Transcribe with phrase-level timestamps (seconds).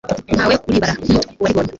[0.35, 1.69] ntawe uribara nk'umuto waribonye